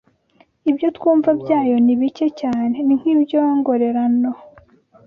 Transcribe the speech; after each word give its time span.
Ibyo 0.69 0.87
twumva 0.97 1.29
byayo 1.41 1.75
ni 1.85 1.93
bike 2.01 2.27
cyane, 2.41 2.75
ni 2.85 2.93
nk’ibyongorerano 2.99 4.29